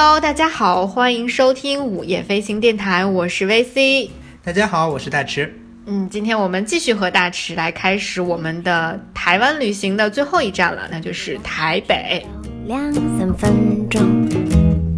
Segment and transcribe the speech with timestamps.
[0.00, 4.08] Hello，大家好，欢迎收听午夜飞行电台，我是 VC。
[4.44, 5.52] 大家好，我是大池。
[5.86, 12.24] 嗯，今天我们继续和大池来开始我们的台湾旅行的最后一站了，那就是台北。
[12.68, 14.00] 两三分钟，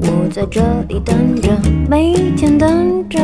[0.01, 1.59] 我在这里等着，
[1.89, 3.19] 每天等着，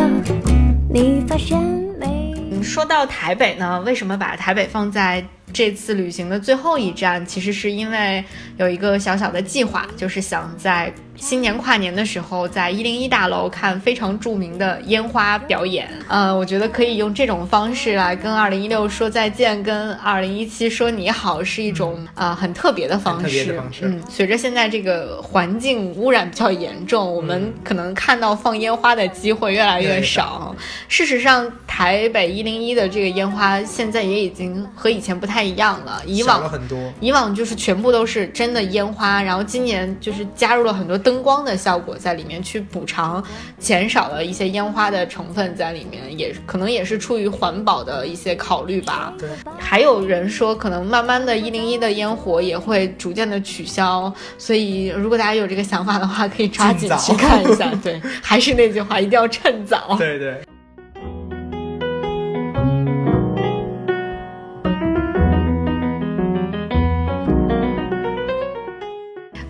[0.91, 1.61] 你发现
[2.01, 2.35] 没？
[2.63, 5.23] 说到台北呢，为什么把台北放在？
[5.53, 8.23] 这次旅行的最后一站，其实是因为
[8.59, 10.93] 有一个小小的计划，就是想在。
[11.17, 15.89] 新年跨年的时候，在一零一大楼看非常著名的烟花表演。
[16.09, 23.59] 呃，我觉得可以用这种方式来跟二零一六说再见，跟二零一七说你好，是一种啊很特别的方式。
[23.83, 30.55] 嗯，随着现在这个环境污染比较严重，我们可能看到放烟花的机会越来越少。
[30.89, 36.03] 事实上，台北一零一的这个烟花现在也已经和以前不太一样了。
[36.05, 40.97] 以往很多，以往就是全部都是真的烟花，然后今年就是加入了很多。
[41.07, 43.23] 灯光的效果在里面去补偿
[43.61, 49.15] 减少了一些烟花的成分在里面，也可能也是出于环保的一些考虑吧。
[49.17, 57.73] 对，还有人说可能慢慢的一零一的烟火也会逐渐的取消，所以如果大家有这个想法的话，可以抓紧去看一下。
[57.85, 59.95] 对，还是那句话，一定要趁早。
[59.97, 60.43] 对对。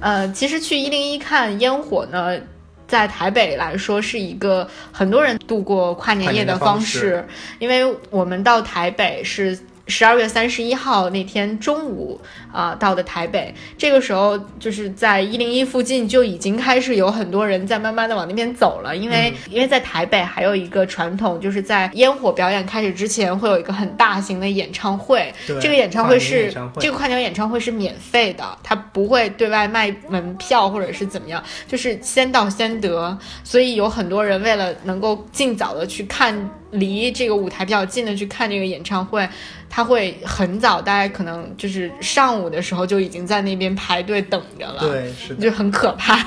[0.07, 2.39] 呃，其实去一零一看烟火呢，
[2.87, 7.27] 在台北来说是一个很多人度过跨年夜的方式，
[7.59, 9.59] 因为我们到台北是。
[9.87, 12.21] 十二月三十一号那天中午
[12.53, 13.55] 啊，到的台北。
[13.79, 25.33] 这个时候就是在一零一附近就已经开始有很多人在慢慢的往那边走了，因为因为在台北还有一个传统，就是在烟火表演开始之前会有一个很大型的演唱会。
[25.47, 33.17] 这个演唱会是这个跨年演唱会是免费的，它不会对外卖门票或者是怎么样，就是先到先得。
[33.45, 36.51] 所以有很多人为了能够尽早的去看。
[36.79, 39.29] 离这个舞台比较近的去看这个演唱会，
[39.69, 46.19] 他会很早，大概可能就是上午的时候就已经在那边排队等着了，对，是就很可怕。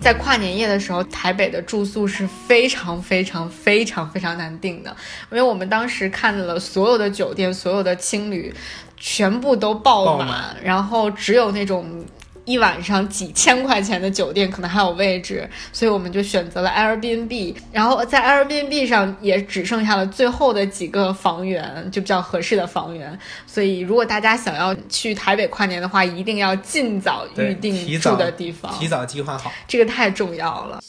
[0.00, 4.96] 在跨年夜的时候，台北的住宿是非常非常非常非常难订的，
[5.32, 8.54] 因为我们当时看了所有的酒店，所有的青旅
[8.96, 12.04] 全部都爆满，然后只有那种。
[12.46, 17.54] 一晚上几千块钱的酒店可能还有位置，所以我们就选择了 Airbnb。
[17.72, 23.18] 然后在 Airbnb 上也只剩下了最后的几个房源，就比较合适的房源。
[23.46, 30.80] 所以如果大家想要去台北跨年的话，一定要尽早预定住的地方，提早计划好，这个太重要了。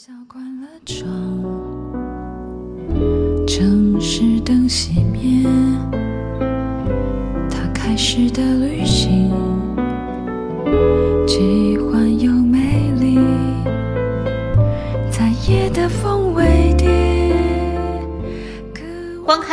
[3.46, 5.02] 城市灯熄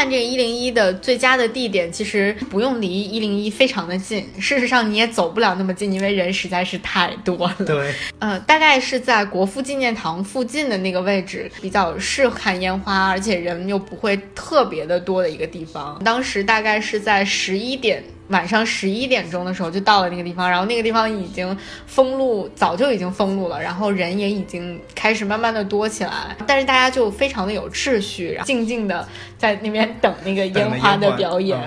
[0.05, 4.23] 看这个一零一的最佳的地点，其实不用离一零一非常的近。
[4.39, 7.55] 事实上，你也走不了那么近，因为人实在是太多了。
[7.66, 15.99] 对， 呃，大概是在国父纪念堂附近的那个位置，比较适合看烟花，而且人又不会特别的多的一个地方。
[16.05, 18.03] 当时大概是在十一点。
[18.30, 21.56] 晚上十一点钟的时候就到了那个地方，然后那个地方已经
[21.86, 31.59] 封路，早就已经封路了，然后人也已经开始慢慢的多起来，但是大家就非常的有秩序，然后静静的在那边等那个 烟花的表演，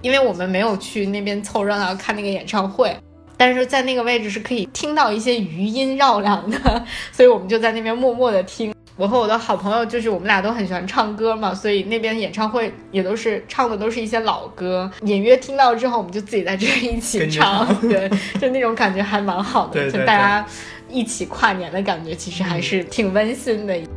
[0.00, 2.96] 因为我们没有去那边凑热闹看那个演唱会，
[3.36, 8.72] 但是在那个位置是可以听到一些余音绕梁的， 所以我们就在那边默默的听。
[9.00, 20.44] 我和我的好朋友，就是我们俩都很喜欢唱歌嘛，所以那边演唱会也都是唱的都是一些老歌，隐约听到之后，我们就自己在这一起唱，对，就那种感觉还蛮好的，就大家
[20.90, 23.74] 一起跨年的感觉，其实还是挺温馨的。
[23.74, 23.89] 我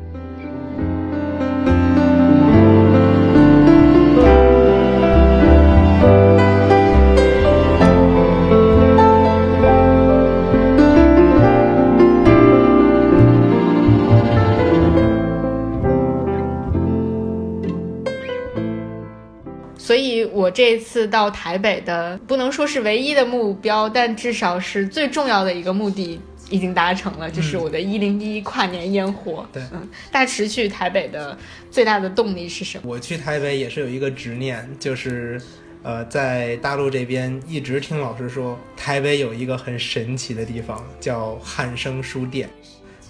[20.73, 29.47] 这次到台北的不能说是唯一的目标，但至少是最重要的一个目的已经达成了，就是我的一零一跨年烟火。
[29.53, 31.37] 对，嗯，大池去台北的
[31.69, 32.85] 最大的动力是什么？
[32.87, 35.39] 我去台北也是有一个执念，就是
[35.83, 42.49] 呃，在大陆这边一直听老师说，台北有一个很神奇的地方叫汉生书店，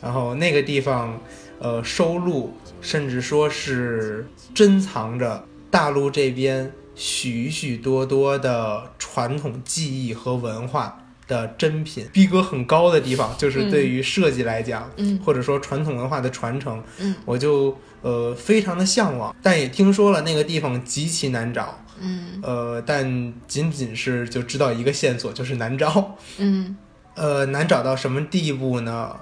[0.01, 1.17] 然后那个地方
[1.59, 6.69] 呃收录甚至说是珍藏着大陆这边。
[6.95, 15.19] 许许多多的传统技艺和文化的珍品，逼格很高的地方，就是对于设计来讲，嗯。
[15.25, 17.15] 或者说传统文化的传承，嗯。
[17.25, 22.39] 我就呃非常的向往，但也听说了那个地方极其难找，嗯。
[22.43, 26.15] 呃，但仅仅是就知道一个线索，就是难找。
[26.37, 26.75] 嗯。
[27.15, 29.15] 呃，难找到什么地步呢？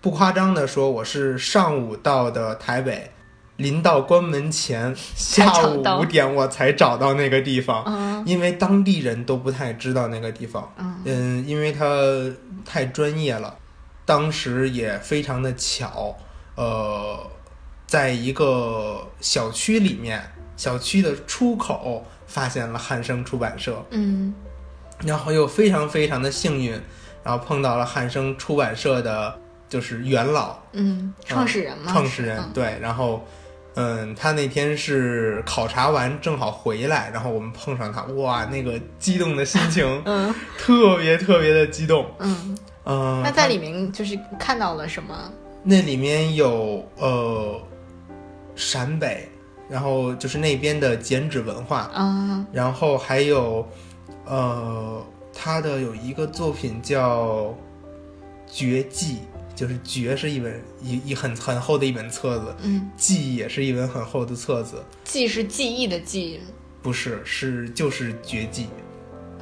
[0.00, 3.12] 不夸张的说，我是上午到的台北，
[3.58, 8.24] 临到关门前，下午五点我才找到那个地方，嗯。
[8.26, 10.72] 因为当地人都不太知道那个地方。
[10.78, 11.02] 嗯。
[11.04, 11.86] 嗯，因为它
[12.64, 13.54] 太专业了，
[14.06, 16.16] 当时也非常的巧，
[16.56, 17.30] 呃，
[17.86, 24.34] 在一个小区里面，小区的出口发现了汉生出版社，嗯。
[25.04, 26.72] 然后又非常非常的幸运，
[27.22, 29.38] 然后碰到了汉生出版社的，
[29.68, 30.56] 就是元老。
[30.72, 32.50] 嗯，创始人嘛，创始人，嗯。
[32.54, 33.22] 对，然后。
[33.74, 42.06] 嗯，他那天是考察完正好回来，然后我们碰上他，哇，那个激动的心情嗯特别特别的激动。
[42.18, 45.32] 嗯，嗯，那在里面就是看到了什么？
[45.62, 47.60] 那里面有呃
[48.54, 49.28] 陕北，
[49.68, 53.66] 然后就是那边的剪纸文化，啊然后还有
[54.26, 55.02] 呃
[55.32, 57.44] 他的有一个作品叫
[58.46, 59.14] 《绝技》，
[59.54, 66.40] 就是《绝》是一本一一很很厚的一本册子，嗯，《记》也是一本很厚的册子，记是记忆的记，
[66.82, 68.64] 不是是就是《绝技》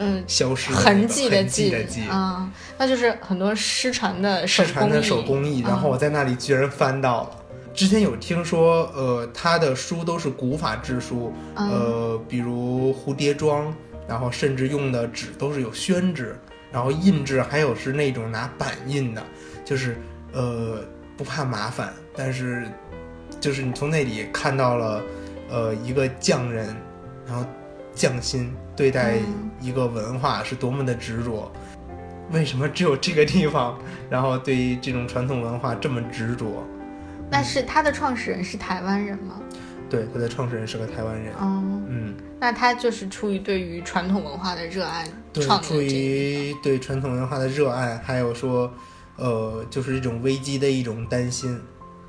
[0.03, 2.03] 嗯，消失痕迹的痕迹的迹。
[2.09, 7.37] 啊，那就是很多失传的手失传的工艺手工艺，然后嗯我在那里居然翻到了。
[7.73, 11.71] 之前有听说，呃，他的书都是古法制书，嗯。
[11.71, 13.73] 呃，比如蝴蝶装，
[14.09, 16.37] 然后甚至用的纸都是有宣纸，
[16.73, 19.23] 然后印制还有是那种拿板印的，
[19.70, 19.96] 就是
[20.32, 20.81] 呃
[21.17, 22.67] 不怕麻烦，但是
[23.38, 25.00] 就是你从那里看到了，
[25.49, 26.75] 呃，一个匠人，
[27.25, 27.46] 然后
[27.94, 31.49] 匠心对待嗯一个文化是多么的执着。
[32.32, 33.78] 为什么只有这个地方，
[34.11, 36.66] 然后对于这种传统文化这么执着？
[37.31, 39.40] 那是他的创始人是台湾人吗？
[39.88, 41.32] 对，他的创始人是个台湾人。
[41.34, 45.81] 哦，嗯，那他就是出于对于传统文化的热爱对，出。
[45.81, 48.73] 于对传统文化的热爱，还有说，
[49.20, 51.61] 呃，就是一种危机的一种担心，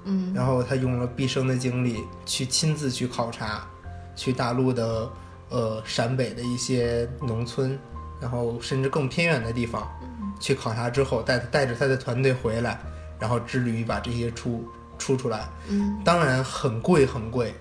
[0.05, 3.67] 嗯然后他用了毕生的精力去亲自去考察，
[4.15, 5.11] 去大陆的
[5.49, 7.77] 呃陕北的一些农村，
[8.21, 9.85] 然后甚至更偏远的地方，
[10.39, 12.79] 去考察之后，带带着他的团队回来，
[13.19, 14.65] 然后致力于把这些出
[14.97, 15.49] 出出来。
[15.69, 17.53] 嗯当然很贵很贵，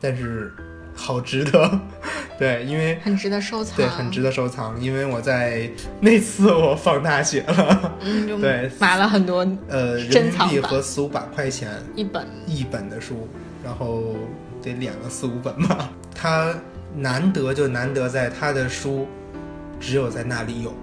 [0.00, 0.52] 但是
[1.00, 1.80] 好值得。
[2.38, 3.76] 对，因为很值得收藏。
[3.76, 5.68] 对很值得收藏，因为我在
[6.00, 9.38] 那次我放大学了， 嗯，就对买了很多
[9.68, 12.26] 呃，人民珍藏币和四五百块钱一本。
[12.46, 13.28] 一本的书，
[13.64, 14.14] 然后
[14.62, 15.90] 得敛了四五本吧。
[16.14, 16.54] 他
[16.94, 19.06] 难得就难得在他的书
[19.78, 20.74] 只有在那里有，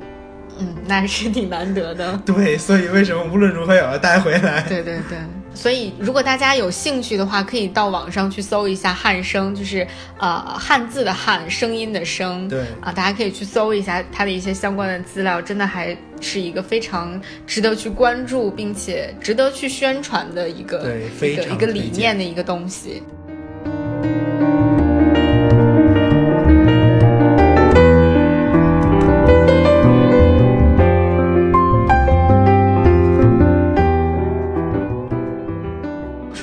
[0.60, 2.18] 嗯，那是挺难得的。
[2.26, 4.62] 对，所以为什么无论如何也要带回来？
[4.70, 5.18] 对对对，
[5.58, 9.86] 所以如果大家有兴趣的话，可以到网上去搜一下汉声，就是
[10.20, 12.48] 呃汉字的汉，声音的声。
[12.48, 23.02] 对啊，大家可以去搜一下它的一些相关的资料，真的还是一个非常值得去关注，并且值得去宣传的一个对一非常个一个理念的一个东西。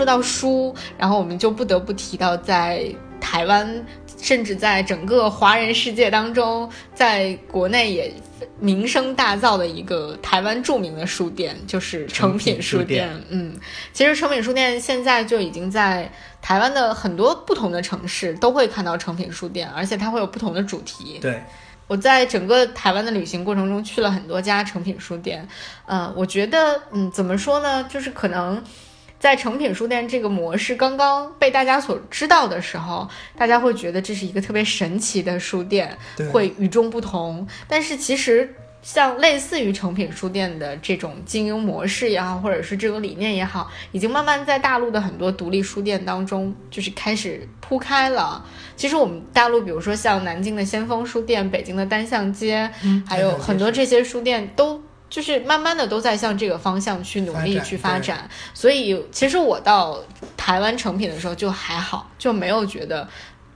[0.05, 3.87] 说到书，然后我们就不得不提到在台湾，
[4.21, 8.13] 甚至在整个华人世界当中，在国内也
[8.61, 13.09] 名声大噪的一个台湾著名的书店，就是诚品书店。
[13.09, 13.57] 诚嗯，
[13.95, 21.19] 其实诚品书店现在就已经在台湾的很多不同的城市都会看到诚品书店，而且它会有不同的主题。
[21.23, 21.43] 对，
[21.87, 25.49] 我在整个台湾的旅行过程中去了很多家诚品书店，
[25.87, 28.63] 呃，我觉得，嗯，怎么说呢，就是可能
[29.25, 35.97] 在诚品书店这个模式刚刚被大家所知道的时候，大家会觉得这是一个特别神奇的书店，
[36.31, 37.49] 会与众不同。
[37.67, 48.45] 但是其实像类似于诚品书店的这种经营模式也好，或者是这种理念也好，已经慢慢在大陆的很多独立书店当中就是开始铺开了。
[48.77, 52.71] 其实我们大陆，比如说像南京的先锋书店、北京的单向街，
[53.09, 54.84] 还有很多这些书店都。
[55.15, 59.97] 就是慢慢的都在向这个方向去努力去发展，所以其实我到
[60.37, 63.09] 台湾成品的时候就还好，就没有觉得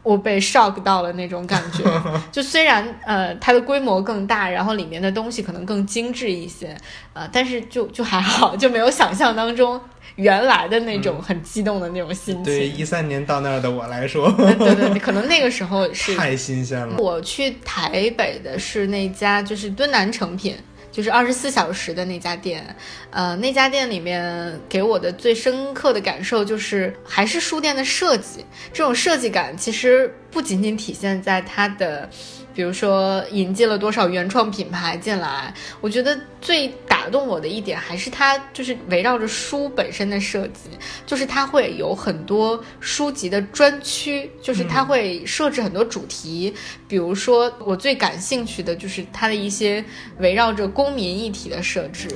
[0.05, 1.83] 我被 shock 到了那种感觉。
[2.31, 6.77] 就虽然呃它的规模更大，然后里面的东西可能更精致一些，
[7.12, 9.81] 呃，但是就就还好，就没有想象当中
[10.15, 12.45] 原来的那种很激动的那种心情。
[12.45, 16.95] 对一三年到那儿的我来说，对对对， 可能那个时候是太新鲜了。
[16.99, 20.57] 我去台北的是那家就是敦南成品。
[20.99, 22.75] 就是二十四小时的那家店，
[23.11, 28.45] 呃，那家店里面给我的最深刻的感受就是，还是书店的设计。
[28.73, 32.08] 这种设计感其实不仅仅体现在它的。
[32.54, 40.70] 比如说引进了多少原创品牌进来，我觉得最打动我的一点还是它就是围绕着书本身的设计，
[41.06, 46.52] 就是它会有很多书籍的专区，就是它会设置很多主题。
[46.88, 49.85] 比如说我最感兴趣的就是它的一些
[50.18, 52.08] 围绕着公民议题的设置，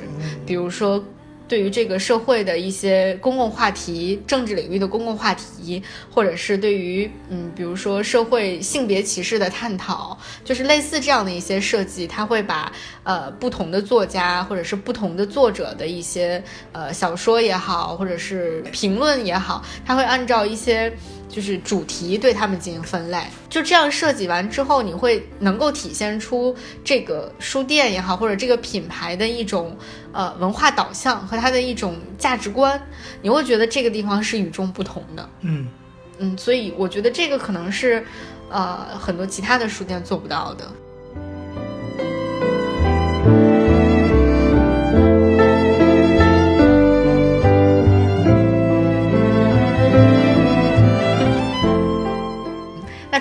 [0.44, 1.04] 比如说。
[1.52, 16.42] 对于这个社会的一些公共话题、政治领域的公共话题，或者是对于嗯，比如说社会性别歧视的探讨，就是类似这样的一些设计，他会把呃不同的作家或者是不同的作者的一些
[16.72, 20.90] 呃小说也好，或者是评论也好，他会按照一些。
[21.32, 29.74] 就是主题对他们进行分类，就这样设计完之后，你会能够体现出这个书店也好，或者这个品牌的一种
[30.12, 32.78] 呃文化导向和它的一种价值观，
[33.22, 35.26] 你会觉得这个地方是与众不同的。
[35.40, 35.66] 嗯
[36.18, 38.04] 嗯，所以我觉得这个可能是
[38.50, 40.70] 呃很多其他的书店做不到的。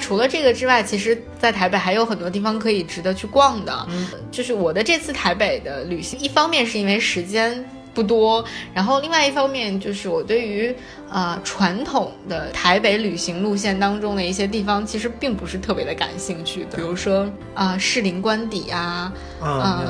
[0.02, 3.88] 除了这个之外，其实，在台北还有很多地方可以值得去逛的。
[3.90, 8.44] 嗯，就是我的这次台北的旅行，一方面是因为时间不多，
[8.74, 10.74] 然后另外一方面就是我对于
[11.10, 16.66] 呃传统的台北旅行路线当中的一些地方，其实并不是特别的感兴趣。
[16.76, 19.84] 比如说啊，士林官邸啊，啊，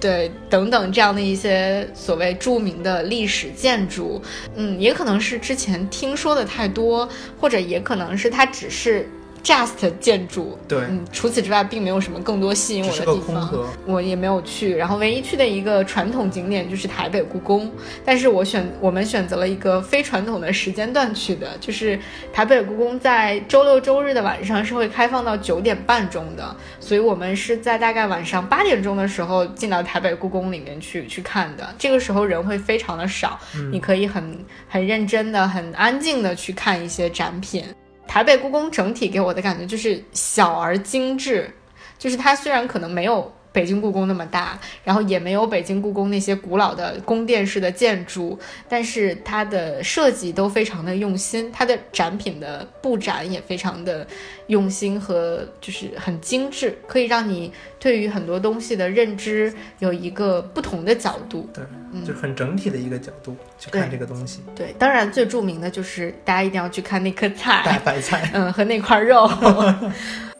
[0.00, 4.20] 对，等等这样的一些所谓著名的历史建筑，
[4.56, 7.08] 嗯，也可能是之前听说的太多，
[7.40, 9.08] 或者也可能是它只是。
[9.44, 13.52] Just 建筑，对，嗯，除此之外，并没有什么更多吸引我的地方，
[13.84, 14.74] 我也没有去。
[14.74, 17.70] 然后唯一去的一个传统景点就是台北故宫，
[18.06, 22.00] 但是我选我们选择了一个非传统的时间段去的，就是
[22.32, 31.68] 台北故宫在周六周日的晚上是会开放到九点半钟的，所以我们是在大概晚上八点钟的时候进到台北故宫里面去去看的。
[31.78, 33.38] 这个时候人会非常的少，
[33.70, 37.62] 你可以很很认真的、很安静的去看一些展品。
[38.06, 41.50] 台北故宫整体给我的感觉就是小而精致，
[41.98, 43.32] 就是它虽然可能没有。
[43.54, 48.36] 北京故宫那么大，然后也没有北京故宫那些古老的宫殿式的建筑，
[48.68, 54.04] 但是它的设计都非常的用心，它的展品的布展也非常的
[54.48, 61.48] 用心和就是很精致，可以让你对于很多东西的认知有一个不同的角度。
[61.54, 61.64] 对，
[62.04, 64.40] 就很整体的一个角度去看这个东西。
[64.56, 69.30] 对，当然最著名的就是大家一定要去看那颗菜，大白菜， 嗯，和那块肉。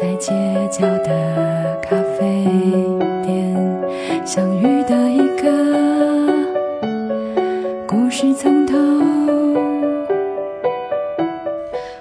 [0.00, 0.32] 在街
[0.72, 2.46] 角的咖啡
[3.22, 3.54] 店
[4.26, 5.44] 相遇的一个
[7.86, 8.78] 故事从头。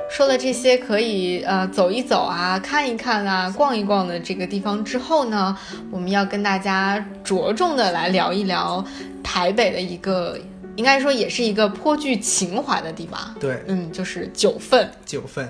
[0.09, 5.57] 说了这些可以呃走一走啊、看一看啊、逛一逛的这个地方之后呢，
[5.91, 8.81] 我们要跟大家着重的来聊一聊
[9.21, 10.39] 台北的一个，
[10.77, 13.19] 应该说也是一个颇具情怀的地方。
[13.41, 14.89] 对，嗯，就是九份。
[15.05, 15.49] 九份。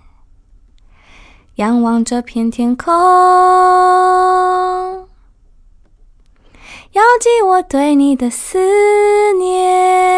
[1.61, 2.91] 仰望这片天空，
[6.93, 8.57] 遥寄我对你的思
[9.37, 10.17] 念。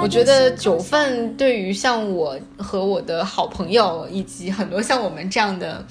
[0.00, 5.84] 我觉得九份对于像我和我的好朋友，以及很多像我们这样的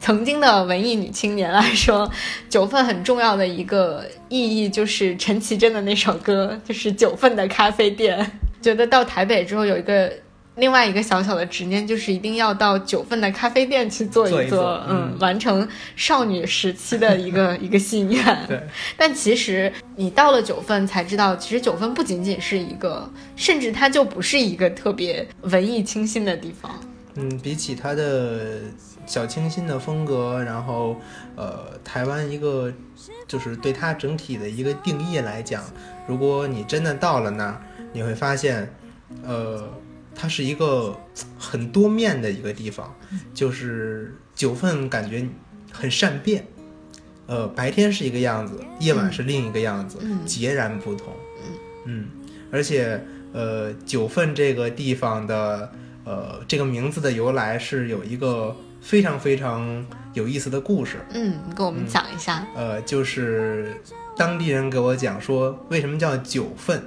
[0.00, 2.10] 曾经的文艺女青年来说，
[2.48, 8.40] 九份很重要的一个意义就是陈绮贞的那首歌，就是九份的咖啡店。
[8.62, 10.10] 觉得到台北之后有一个。
[10.58, 18.46] 另外一个小小的执念就是一定要到九份的咖啡店去坐一坐，嗯，完成少女时期的一个 一个心愿。
[18.46, 18.60] 对，
[18.96, 26.70] 但其实你到了九份才知道，其实九份不仅仅是一个，甚至它就不是一个特别文艺清新的地方。
[27.14, 28.60] 嗯，比起它的
[29.06, 30.96] 小清新的风格，然后
[31.34, 32.72] 呃，台湾一个
[33.26, 35.64] 就是对它整体的一个定义来讲，
[36.06, 37.60] 如果你真的到了那儿，
[37.92, 38.72] 你会发现，
[39.26, 39.68] 呃，
[40.18, 40.98] 它是一个
[41.38, 42.92] 很多面的一个地方，
[43.32, 45.26] 就是九份感觉
[45.72, 46.44] 很善变，
[47.26, 51.14] 呃，白天是一个样子，夜晚是另一个样子，截然不同。
[51.86, 52.08] 嗯，
[52.50, 53.00] 而且
[53.32, 55.72] 呃，九份这个地方的。
[56.04, 60.96] 呃，这个名字的由来是有一个非常非常有意思的故事。
[61.12, 62.46] 嗯，你给我们讲一下。
[62.56, 63.76] 呃，就是
[64.16, 66.82] 当地人给我讲说，为什么叫九份，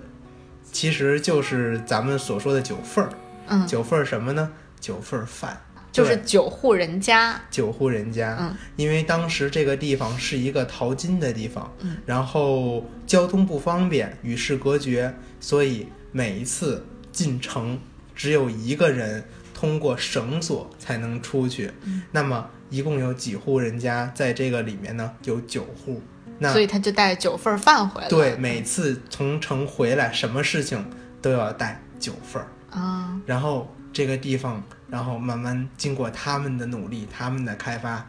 [0.71, 3.11] 其实就是咱们所说的九份儿。
[3.47, 4.51] 嗯，九份儿什么呢？
[4.79, 7.39] 九份儿饭，就是九户人家。
[7.49, 8.35] 九户人家。
[8.39, 17.79] 嗯，因为当时这个地方是一个淘金的地方，嗯，然后交通不方便，与世隔绝，所以每一次进城。
[18.13, 21.71] 只有一个人通过绳索才能出去，
[22.11, 25.11] 那么一共有几户人家在这个里面呢？
[25.23, 25.99] 有九户，
[26.37, 28.07] 那所以他就带九份饭回来。
[28.09, 30.85] 对，每次从城回来，什么事情
[31.19, 33.15] 都要带九份儿啊。
[33.25, 38.05] 然后这个地方，然后慢慢经过他们的努力，他们的开发，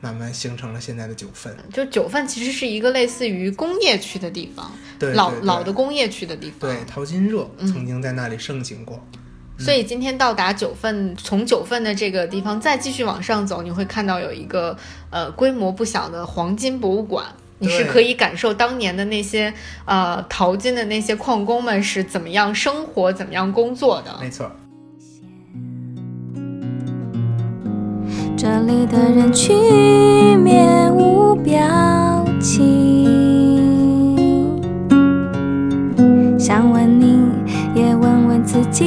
[0.00, 1.54] 慢慢形成了现在的九份。
[1.72, 6.60] 就九份其实是一个类似于工业区的地方，对，老老的工业区的地方。
[6.60, 8.98] 对，淘金热曾经在那里盛行过。
[9.56, 14.76] 所以今天到达九份，从九份的这个地方再继续往上走，你会看到有一个
[15.10, 17.26] 呃规模不小的黄金博物馆，
[17.58, 19.52] 你是可以感受当年的那些
[19.84, 24.16] 呃淘金的那些矿工们是怎么样生活、怎么样工作的。
[24.20, 24.50] 没错。
[28.36, 32.68] 这里的人群面无表情，
[36.38, 37.14] 想问你。
[37.74, 38.86] 也问问自己，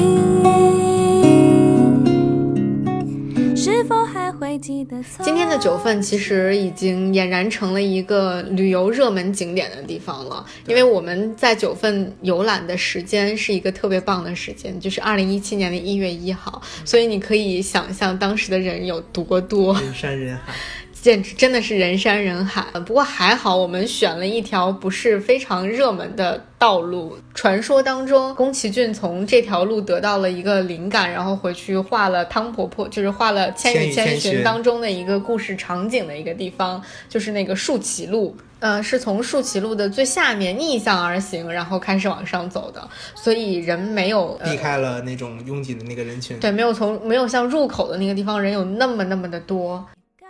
[4.60, 10.46] 今天的九份其实已经俨然成了一个旅游热门景点的地方了。
[10.68, 20.54] 因为我们在九份游览的时间是一个特别棒的时间，就是二零一七年的一月一号，所以你可以想象当时的人有多多，人山人海。
[21.02, 27.18] 简直真的是人山人海，不过还好我们选了一条不是非常热门的道路。
[27.34, 38.36] 传说当中，宫崎骏从这条路得到了一个灵感，然后回去画了汤婆婆，就是画了《千与千寻》当中的一个故事场景的一个地方，就是那个树崎路。
[38.60, 46.40] 呃，是从树崎路的最下面逆向而行，然后开始往上走的，所以人没有避开了那种拥挤的那个人群。
[46.40, 49.86] 对，没有从没有像入口的那个地方人有那么那么的多。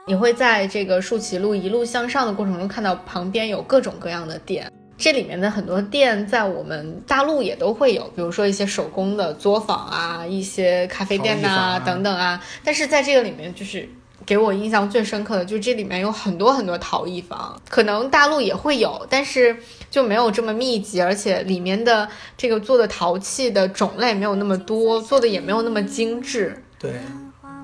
[0.08, 4.72] 你会在这个树崎路一路向上的过程中，看到旁边有各种各样的店。
[4.98, 12.41] 这里面的很多店在我们大陆也都会有，比如说一些手工的作坊啊，一些咖啡店呐等等啊。
[12.63, 13.88] 但是在这个里面，就是
[14.26, 17.62] 给我印象最深刻的，就是这里面有很多很多陶艺坊。
[17.70, 19.58] 可能大陆也会有，但是
[19.91, 26.63] 就没有这么密集，而且里面的这个做的陶器的种类没有那么多，做的也没有那么精致。
[26.80, 26.93] 对。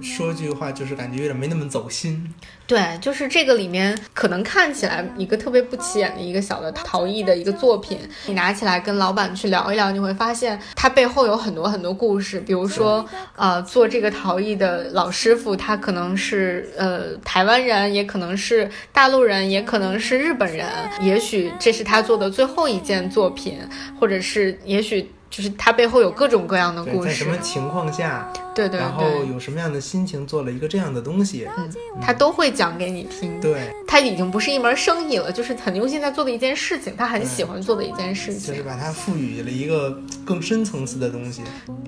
[0.03, 2.33] 说句话就是感觉有点没那么走心。
[2.67, 12.39] 对，就是这个里面可能看起来一个特别不起眼的一个小的陶艺的一个作品，你拿起来跟老板去聊一聊，你会发现它背后有很多很多故事。
[12.39, 20.67] 比如说，呃，做这个陶艺的老师傅，他可能是呃台湾人，也可能是大陆人，也可能是日本人。
[21.01, 23.59] 也许这是他做的最后一件作品，
[23.99, 25.11] 或者是也许。
[25.33, 31.67] 就是它背后有各种各样的故事，在什么情况下，对对，然后有什么样的心情做了一个这样的东西，嗯，
[31.99, 33.41] 他都会讲给你听。
[33.41, 41.41] 对，他已经不是一门生意了，就是很用心在做的一件事情，他很喜欢做的一件事情，就是把它赋予了一个更深层次的东西。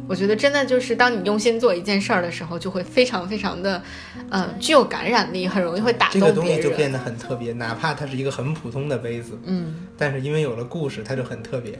[0.07, 3.79] 我觉得真的就是当你用心做一件事儿的时候，就会非常非常的，
[4.31, 6.35] 呃，具有感染力，很容易会打动别人。
[6.35, 11.79] 这个东西就变得很特别，哪怕它是一个很普通的杯子，嗯，但是因为有了故事，它就很特别。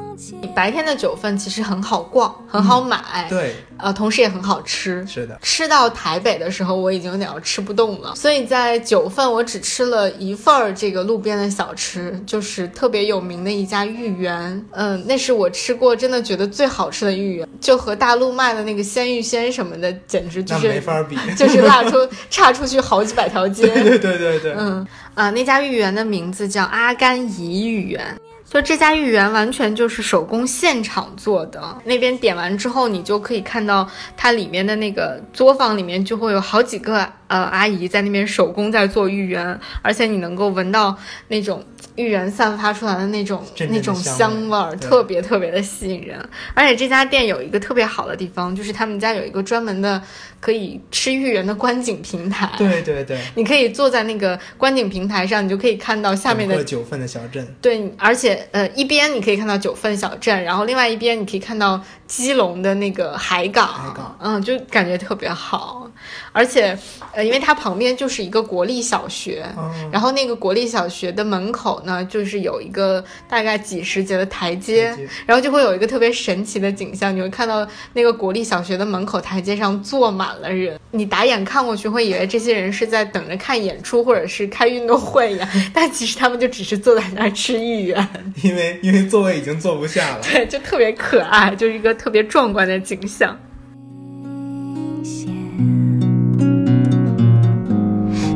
[0.55, 5.05] 白天的九份其实很好逛，很好买，对，呃，同时也很好吃。
[5.07, 14.65] 是的，吃到台北的时候，我已经有点要吃不动了，所以在九份我只吃了一份儿这个路边的小吃，就是特别有名的一家芋圆。
[14.71, 21.97] 嗯，那是我吃过真的觉得最好吃的芋圆，就和大陆卖的那个鲜芋仙什么的，简直就是没法比，就是拉出
[22.29, 23.67] 差出去好几百条街。
[23.67, 28.15] 对对对对，嗯啊，那家芋圆的名字叫阿甘怡芋圆。
[28.51, 40.97] 就这家芋圆完全就是手工现场做的，那边点完之后，你就可以看到它里面的那个作坊里面就会有好几个呃阿姨在那边手工在做芋圆，而且你能够闻到
[41.29, 41.63] 那种。
[41.97, 46.17] 芋圆散发出来的那种那种香味儿，特别特别的吸引人。
[46.53, 50.01] 而且这家店有一个特别好的地方，就是他们家有一个专门的
[50.39, 52.49] 可以吃芋圆的观景平台。
[52.57, 57.45] 对对对，你可以坐在那个观景平台上，你就可以看到下面的九份的小镇。
[57.61, 63.67] 对，而且呃，一边你可以看到九份小镇，然后另外一边你可以看到基隆的那个海港。
[63.67, 65.89] 海港，嗯，就感觉特别好。
[66.31, 66.77] 而且，
[67.13, 69.45] 呃，因为它旁边就是一个国立小学，
[69.91, 93.37] 然后那个国立小学的门口呢，就是有一个大概几十节的台阶，然后就会有一个特别神奇的景象，你会看到那个国立小学的门口台阶上坐满了人，你打眼看过去会以为这些人是在等着看演出或者是开运动会一样， 但其实他们就只是坐在那儿吃芋圆， 因为因为座位已经坐不下了，对，就特别可爱，就是一个特别壮观的景象。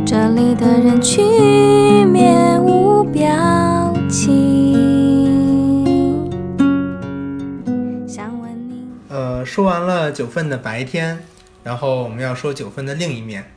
[0.05, 4.75] 这里的人群面无表情。
[8.07, 11.19] 想问你，呃，说完了九份的白天，
[11.63, 13.51] 然后我们要说九份的另一面。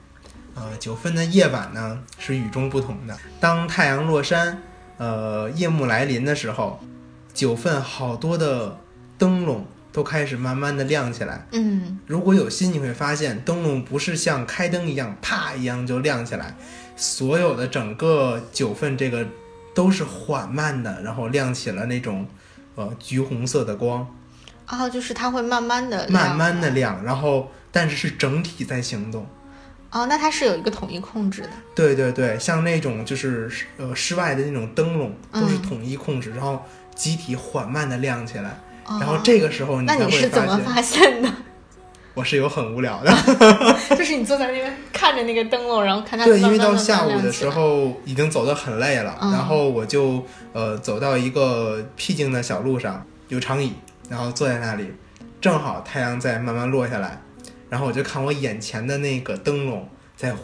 [0.57, 3.17] 呃，九份的夜晚呢是与众不同的。
[3.39, 4.61] 当太阳落山，
[4.99, 6.79] 呃，夜幕来临的时候，
[7.33, 8.79] 九份好多的
[9.17, 9.65] 灯笼。
[9.91, 11.45] 都开始慢慢的亮起来。
[11.51, 16.55] 嗯，如果有心，你会发现灯笼不是像开灯一样啪一样就亮起来，
[16.95, 19.27] 所有的整个九份这个
[19.75, 22.25] 都是缓慢的，然后亮起了那种
[22.77, 24.07] 呃橘红色的光。
[24.69, 29.27] 哦，就是它会慢慢的慢慢的亮，然后但是是整体在行动。
[29.91, 31.49] 哦，那它是有一个统一控制的。
[31.75, 36.63] 对对对，像那种就是呃室外的那种灯笼都是统一控制，然后
[36.95, 38.59] 集体缓慢的亮起来。
[39.01, 41.29] 然后这个时候，那你是怎么发现的？
[42.15, 43.15] 我是有很无聊的
[43.97, 53.73] 就是你坐在那边看着那个灯笼，然后看它对，因为到下午的时候已经走得很累了，然后我就呃走到一个僻静的小路上，有长椅，
[54.09, 54.93] 然后坐在那里，
[55.41, 57.23] 正好太阳在慢慢落下来，
[57.69, 60.35] 然后我就看我眼前的那个灯笼在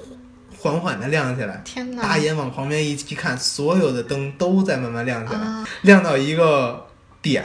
[0.58, 2.02] 缓缓的亮起来，天哪！
[2.02, 5.40] 大眼往旁边一一看，所有的灯都在慢慢亮起来，
[5.82, 6.86] 亮到一个
[7.20, 7.44] 点。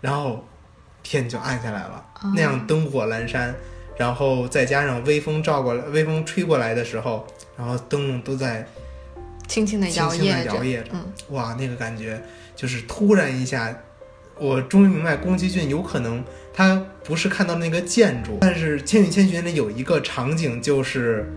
[0.00, 0.46] 然后
[1.02, 2.04] 天就暗下来了，
[2.36, 3.52] 那样灯火阑珊，
[3.96, 8.64] 然后再加上微风照过来，微风吹过来的时候，然后灯笼都在
[9.48, 10.92] 轻轻的摇曳着，摇曳着。
[11.30, 12.22] 哇，那个感觉
[12.54, 13.76] 就是突然一下，
[14.38, 21.32] 我终于明白宫崎骏有可能他不是看到那个建筑，但是《千与千寻》里有一个场景就是，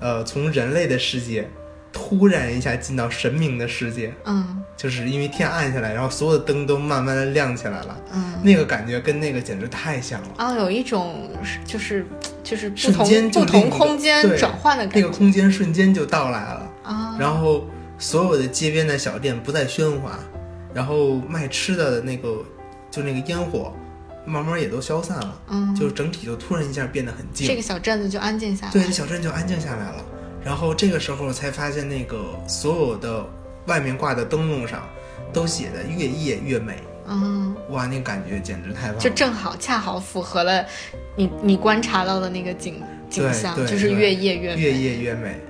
[0.00, 1.48] 呃，从人类的世界。
[1.92, 11.30] 突然一下进到神明的世界，嗯，就是因为天暗下来，然后所有的灯都慢慢的亮起来了，嗯，那个感觉跟那个简直太像了啊，有一种
[11.64, 12.04] 就是
[12.44, 17.64] 就是不同不同空间转换的感觉，那个空间瞬间就到来了啊，然后
[17.96, 20.18] 所有的街边的小店不再喧哗，
[20.76, 22.44] 然后卖吃的那个
[22.90, 23.72] 就那个烟火
[24.26, 30.04] 慢慢也都消散了，嗯，就整体就突然一下变得很静，这个小镇子就安静下来，对，这小镇就安静下来了。
[30.44, 33.24] 然后这个时候才发现，那个所有的
[33.66, 34.86] 外面挂的灯笼上，
[35.32, 36.76] 都写的越夜越美。
[37.08, 39.00] 嗯，哇，那感觉简直太棒了！
[39.00, 40.62] 就正好恰好符合了
[41.16, 45.40] 你你观察到的那个景景象，就是越夜越越夜越美。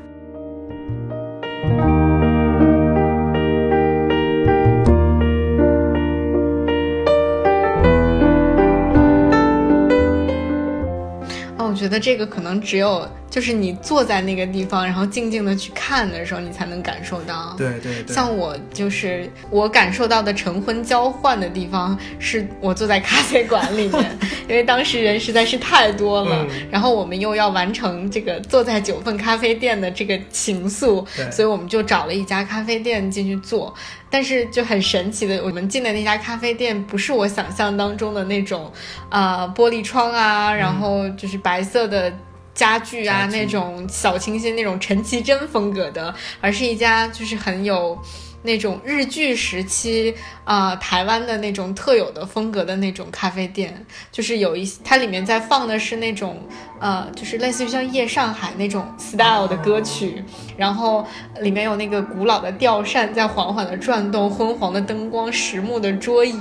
[11.67, 13.07] 我觉得这个可能只有。
[13.29, 17.55] 就是你坐在那个地方，然后静静的去看的时候，你才能感受到。
[17.59, 18.15] 对对对。
[18.15, 33.75] 像我就是我感受到的成婚交换的地方，是我坐在咖啡馆里面， 因为当时人实在是太多了，然后我们又要完成这个坐在九份咖啡店的这个情愫，所以我们就找了一家咖啡店进去坐。
[34.09, 38.73] 但是就很神奇的，我们进的那家咖啡店不是我想象当中的那种，
[39.11, 42.11] 啊，玻璃窗啊，然后就是白色的。
[42.57, 47.97] 家具啊，那种小清新、那种陈绮贞风格的，而是一家就是很有
[48.43, 50.15] 那种日剧时期
[50.45, 56.43] 啊、台湾的那种特有的风格的那种咖啡店，就是有一它里面在放的是那种
[56.79, 60.23] 呃，就是类似于像夜上海那种 style 的歌曲，
[60.57, 61.07] 然后
[61.41, 66.35] 里面有那个古老的吊扇在缓缓的转动，昏黄的灯光，实木的桌椅，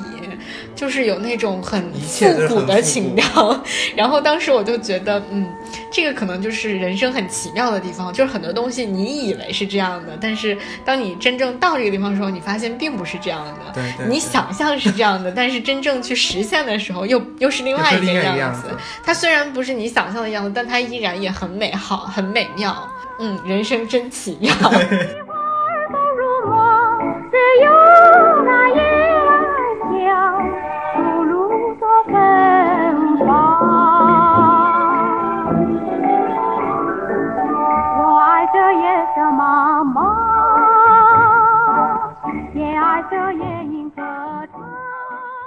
[0.75, 3.59] 就是有那种很复古的情调。
[3.95, 5.47] 然后当时我就觉得，嗯，
[5.91, 13.73] 这个可能就是人生很奇妙的地方，就是很多东西你以为是这样的，但是当你真正到这个地方的时候，你发现并不是这样的。
[13.73, 18.63] 对对对你想象是这样的，但是真正去实现的时候又又是另外一个样子。
[19.03, 22.75] 它虽然不是你想象的样子，但它依然也很美好，很美妙。
[23.19, 24.51] 嗯，人生真奇妙。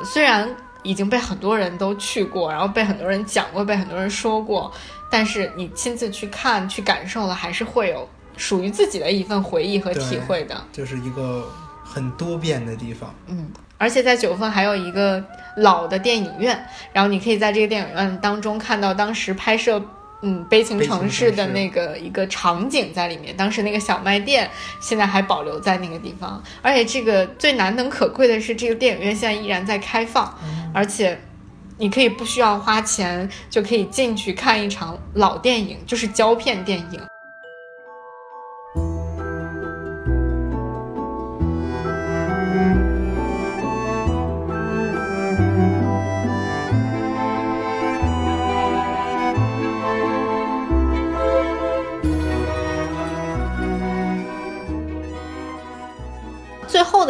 [0.05, 0.49] 虽然
[0.89, 4.73] 已经被很多人都去过，然后被很多人讲过，被很多人说过，
[5.11, 10.57] 但是你亲自去看、去感受了，还是会有属于自己的一份回忆和体会的。
[10.73, 11.47] 就是一个
[11.85, 13.15] 很多变的地方。
[13.27, 15.23] 嗯，而且在九份还有一个
[15.59, 19.83] 老的电影院，然后你可以在这个电影院当中看到当时拍摄。
[20.23, 24.51] 嗯，悲情城市的那个一个场景在里面，当时那个小卖店
[24.81, 30.37] 现在还保留在那个地方，而且这个最难能可贵的是，这个电影院现在依然在开放，
[30.75, 31.19] 而且
[31.77, 37.01] 你可以不需要花钱就可以进去看一场老电影，就是胶片电影。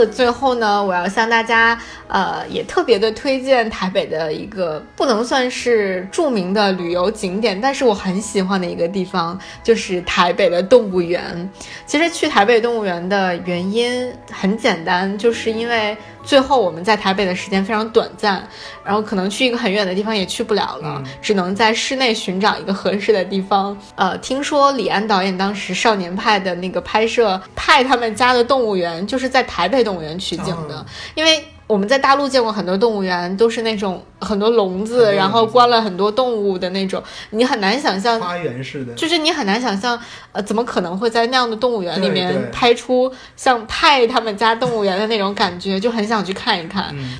[0.06, 11.48] 最后呢，我要向大家呃也特别的推荐台北的一个不能算是著名的旅游景点，但是我很喜欢的一个地方，就是台北的动物园。
[11.86, 18.46] 其实去台北动物园的原因很简单，就是因为最后我们在台北的时间非常短暂，
[18.84, 23.76] 然后可能去一个很远的地方也去不了了，只能在室内寻找一个合适的地方。
[23.94, 31.44] 呃，听说李安导演当时《少年派》的那个拍摄，派他们家的动物园就是在台北动物园取景的，哦因为。
[31.68, 37.00] 我们在大陆见过很多动物园，都是那种很多笼子，然后关了很多动物的那种，
[37.31, 40.00] 你很难想象花园似的，就是你很难想象，
[40.33, 46.87] 呃，怎么可能会在那样的动物园里面拍出像派他们家动物园的那种感觉，就很想去看一看。
[46.92, 47.18] 嗯，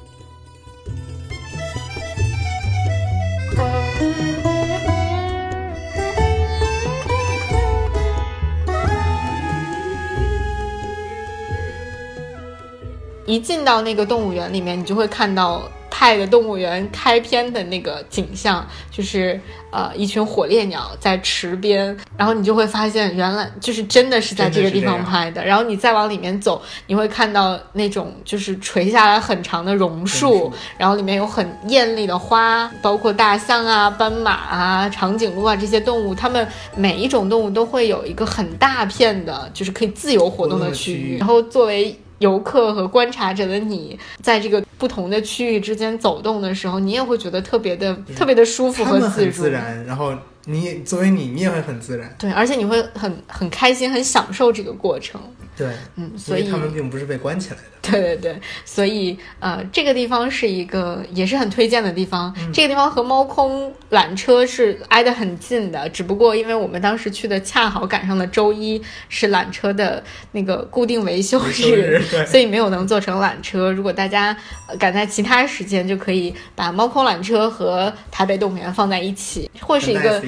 [13.29, 19.39] 一进到那个动物园里面，你就会看到派的动物园开篇的那个景象，就是
[19.71, 25.45] 呃一群火烈鸟在池边，然后你就会发现原来就是真的是在这个地方拍的。
[25.45, 41.19] 然后你再往里面走，你会看到那种就是垂下来很长的榕树，然后里面有很艳丽的花，包括大象啊、斑马啊、长颈鹿啊这些动物，它们每一种动物都会有一个很大片的，就是可以自由活动的区域，活动的区域。
[41.19, 49.27] 然后作为游客和观察者的你，在这个不同的区域之间走动的时候，你也会觉得特别的、特别的舒服和自如。
[49.27, 50.13] 很自然，然后
[50.47, 52.15] 你也作为你，你也会很自然。
[52.19, 55.21] 对，而且你会很很开心、很享受这个过程。
[55.59, 57.63] 对，嗯，所以他们并不是被关起来的。
[57.83, 62.35] 对对对，所以呃，这个地方是一个也是很推荐的地方。
[62.53, 73.73] 这个地方和猫空缆车是挨得很近的，只不过因为我们当时去的恰好赶上了周一，是缆车的那个固定维修日对所以没有能坐成缆车。
[73.73, 74.37] 如果大家
[74.69, 80.23] 呃赶在其他时间，就可以把猫空缆车和台北动物园放在一起，会是一个。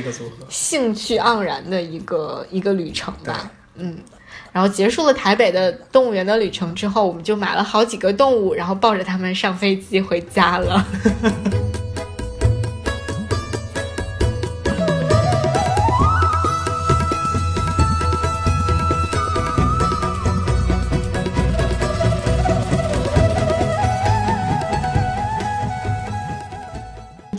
[0.48, 3.50] 兴趣盎然的一个一个旅程吧。
[3.74, 3.98] 嗯，
[4.52, 10.84] 然后结束了台北的动物园的旅程之后，我们就买了好几个动物，然后抱着它们上飞机回家了。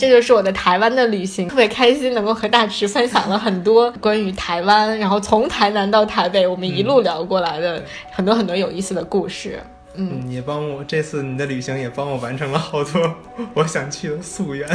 [0.02, 9.60] 这就是我的台湾的旅行，特别开心，能够和大池分享了很多关于台湾，然后从台南到台北，我们一路聊过来的很多很多有意思的故事。
[9.94, 13.16] 嗯，嗯，也帮我这次你的旅行也帮我完成了好多
[13.54, 14.68] 我想去的夙愿。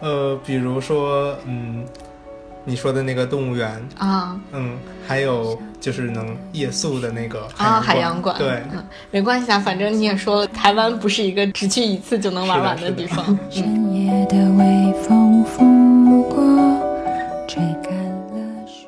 [0.00, 1.86] 呃，比如说，嗯，
[2.68, 4.76] 你说的那个动物园啊，嗯，
[5.06, 13.24] 还有就是能夜宿的那个啊海洋馆，对，嗯，没关系啊，反正你也说了，台湾不是一个只去一次就能玩完的地方。
[13.48, 16.44] 深夜的微风拂过，
[17.48, 17.90] 吹干
[18.34, 18.86] 了树。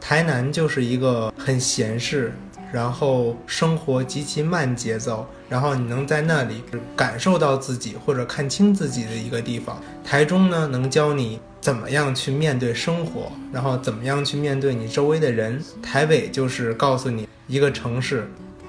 [0.00, 2.32] 台南就是一个很闲适，
[2.72, 6.64] 然后生活极其慢节奏，然后你能在那里
[6.96, 9.78] 感受到自己或者看清自己的一个地方。
[10.02, 11.38] 台中呢，能教你。
[11.60, 15.62] 怎么样去面对生活，然后怎么样去面对你周围的人？
[15.82, 18.26] 台北就是告诉你，一个城市，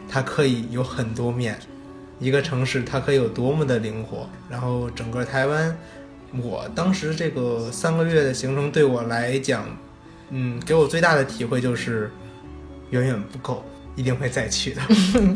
[0.10, 1.58] 它可以有很多面，
[2.20, 4.30] 一个城市它可以有多么的灵活。
[4.50, 5.78] 然后整个台湾，
[6.44, 9.66] 我当时这个三个月的行程对我来讲，
[10.30, 12.12] 嗯，给我最大的体会就是
[12.90, 13.64] 远远不够。
[13.96, 14.82] 一定会再去的。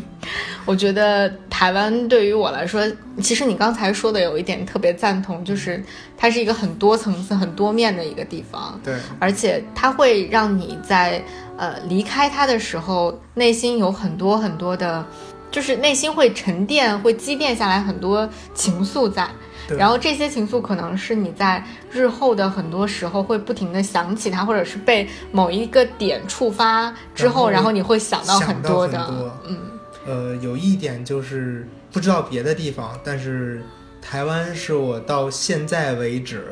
[0.64, 2.82] 我觉得台湾对于我来说，
[3.22, 5.82] 其实你刚才说的有一点特别赞同，就是
[6.16, 8.80] 它是一个很多层次、很多面的一个地方。
[8.82, 11.22] 对，而且它会让你在
[11.56, 15.06] 呃离开它的时候，内心有很多很多的，
[15.50, 19.28] 就是内心会沉淀、会积淀下来很多情愫在。
[19.76, 29.32] 然后这些情愫可能是你在日后的很多时候会不停的想起它，或者是被某一个点触发之后，然后你会想到很多的。
[29.46, 29.58] 嗯，
[30.06, 33.60] 呃，有一点就是不知道别的地方，但是
[34.00, 36.44] 台湾是我到现在为止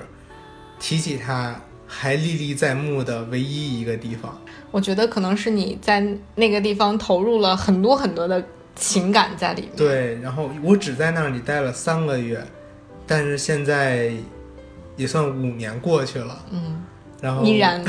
[0.80, 1.54] 提起它
[1.86, 4.36] 还历历在目的唯一一个地方。
[4.72, 9.70] 我觉得可能是你在那个地方投入了很多很多的情感在里面。
[9.76, 12.44] 对，然后我只在那里待了三个月。
[13.06, 14.10] 但是现在
[14.96, 16.82] 也算五年过去了，嗯，
[17.20, 17.82] 然后依然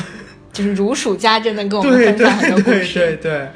[0.52, 3.50] 就是如数家珍的跟我们分享很多故事，对对对，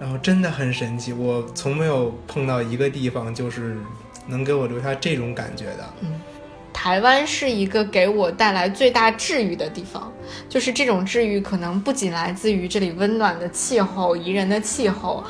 [0.00, 3.76] 然后真的很神奇，我从没有碰到一个地方就是
[4.26, 5.94] 能给我留下这种感觉的。
[6.00, 6.20] 嗯，
[6.72, 10.12] 台湾是一个给我带来最大治愈的地方，
[10.48, 15.24] 就是这种治愈可能不仅来自于这里温暖的气候、宜人的气候。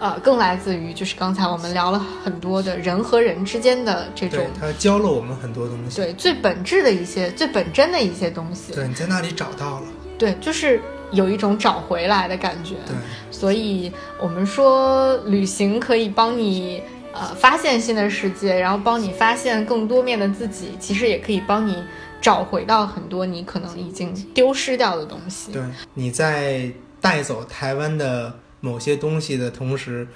[0.00, 9.86] 呃，更来自于就是刚才我们聊了很多的人和人之间的这种，他教了我们很多东西，对最本质的一些、最本真的一些东西，对，你在那里找到了，
[10.18, 10.80] 对，就是
[11.12, 12.94] 有一种找回来的感觉，对，
[13.30, 16.82] 所以我们说旅行可以帮你
[17.14, 21.82] 呃发现新的世界，然后帮你发现更多面的自己，其实也可以帮你
[22.20, 25.62] 找回到很多你可能已经丢失掉的东西，对，
[25.94, 28.34] 你在带走台湾的。
[28.64, 30.08] 某些东西的同时，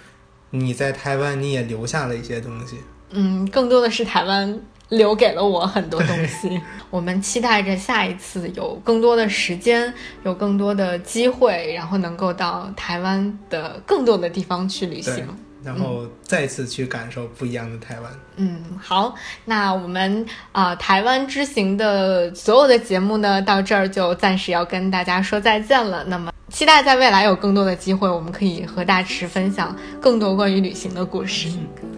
[0.51, 2.79] 你在台湾你也留下了一些东西。
[3.11, 4.59] 嗯，更多的是台湾
[4.89, 6.59] 留给了我很多东西。
[6.89, 9.93] 我们期待着下一次有更多的时间，
[10.25, 15.27] 有更多的机会，然后能够到台湾的更多的地方去旅行。
[15.63, 18.11] 然后再次去感受不一样的台湾。
[18.37, 26.05] 嗯，好，那我们啊台湾之行的所有的节目呢，到这儿就暂时要跟大家说再见了。
[26.05, 31.49] 那么，期待在未来有更多的机会，我们可以和大池分享更多关于旅行的故事。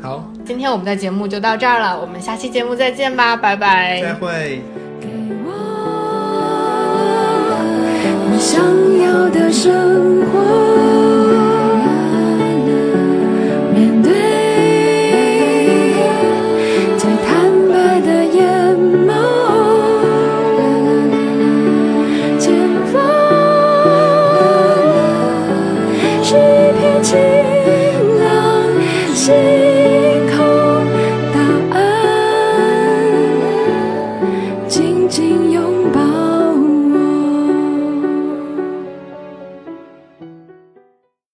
[0.03, 4.01] 好，今天我们的节目就到这儿了，我们下期节目再见吧，拜拜。
[4.03, 4.63] 再会。
[5.01, 5.09] 给
[5.45, 5.53] 我
[8.31, 8.61] 你想
[9.03, 10.80] 要的生活。